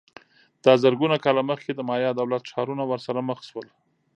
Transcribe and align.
دا 0.65 0.73
زرګونه 0.83 1.17
کاله 1.23 1.41
مخکې 1.51 1.71
د 1.75 1.79
مایا 1.89 2.11
دولت 2.19 2.43
ښارونه 2.51 2.83
ورسره 2.87 3.19
مخ 3.29 3.39
شول 3.49 3.67